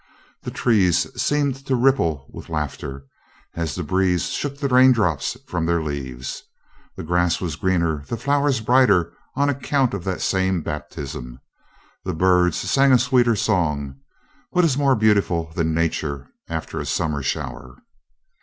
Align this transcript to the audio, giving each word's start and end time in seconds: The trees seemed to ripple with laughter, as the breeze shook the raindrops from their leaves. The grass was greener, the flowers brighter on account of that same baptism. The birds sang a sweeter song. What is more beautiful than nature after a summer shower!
The 0.41 0.49
trees 0.49 1.05
seemed 1.21 1.63
to 1.67 1.75
ripple 1.75 2.25
with 2.33 2.49
laughter, 2.49 3.05
as 3.53 3.75
the 3.75 3.83
breeze 3.83 4.29
shook 4.29 4.57
the 4.57 4.67
raindrops 4.67 5.37
from 5.47 5.67
their 5.67 5.83
leaves. 5.83 6.41
The 6.97 7.03
grass 7.03 7.39
was 7.39 7.55
greener, 7.55 8.03
the 8.07 8.17
flowers 8.17 8.61
brighter 8.61 9.13
on 9.35 9.47
account 9.47 9.93
of 9.93 10.03
that 10.05 10.21
same 10.21 10.63
baptism. 10.63 11.39
The 12.03 12.15
birds 12.15 12.57
sang 12.57 12.91
a 12.91 12.97
sweeter 12.97 13.35
song. 13.35 13.99
What 14.49 14.65
is 14.65 14.75
more 14.75 14.95
beautiful 14.95 15.51
than 15.53 15.75
nature 15.75 16.31
after 16.49 16.79
a 16.79 16.85
summer 16.87 17.21
shower! 17.21 17.77